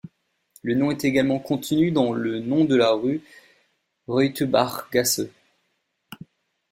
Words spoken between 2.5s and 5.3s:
de la rue Reutebachgasse.